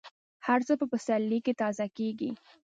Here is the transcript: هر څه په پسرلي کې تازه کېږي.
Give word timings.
هر 0.47 0.59
څه 0.67 0.73
په 0.79 0.85
پسرلي 0.91 1.39
کې 1.45 1.53
تازه 1.61 1.85
کېږي. 1.97 2.31